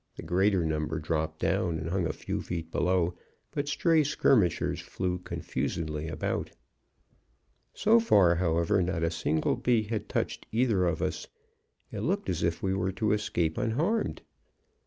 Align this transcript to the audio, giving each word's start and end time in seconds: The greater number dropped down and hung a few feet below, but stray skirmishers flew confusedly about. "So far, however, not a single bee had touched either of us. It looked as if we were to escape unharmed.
The 0.15 0.23
greater 0.23 0.65
number 0.65 0.97
dropped 0.97 1.37
down 1.41 1.77
and 1.77 1.89
hung 1.91 2.07
a 2.07 2.11
few 2.11 2.41
feet 2.41 2.71
below, 2.71 3.13
but 3.51 3.67
stray 3.67 4.03
skirmishers 4.03 4.79
flew 4.81 5.19
confusedly 5.19 6.07
about. 6.07 6.49
"So 7.75 7.99
far, 7.99 8.33
however, 8.37 8.81
not 8.81 9.03
a 9.03 9.11
single 9.11 9.55
bee 9.55 9.83
had 9.83 10.09
touched 10.09 10.47
either 10.51 10.85
of 10.87 11.03
us. 11.03 11.27
It 11.91 11.99
looked 11.99 12.29
as 12.31 12.41
if 12.41 12.63
we 12.63 12.73
were 12.73 12.91
to 12.93 13.11
escape 13.13 13.59
unharmed. 13.59 14.23